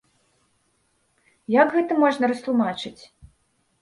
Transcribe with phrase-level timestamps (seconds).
[1.61, 2.99] Як гэта можна растлумачыць?